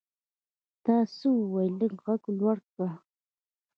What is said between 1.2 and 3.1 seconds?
وویل؟ لږ ږغ لوړ کړه!